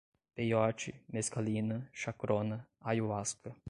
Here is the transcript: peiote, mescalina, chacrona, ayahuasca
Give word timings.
peiote, 0.35 0.93
mescalina, 1.13 1.79
chacrona, 2.03 2.63
ayahuasca 2.83 3.51